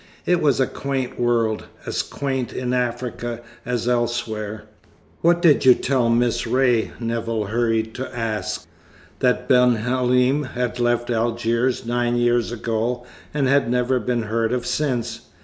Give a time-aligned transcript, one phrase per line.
[0.25, 4.63] It was a quaint world; as quaint in Africa as elsewhere.
[5.21, 8.65] "What did you tell Miss Ray?" Nevill hurried to ask.
[9.19, 14.65] "That Ben Halim had left Algiers nine years ago, and had never been heard of
[14.65, 15.29] since.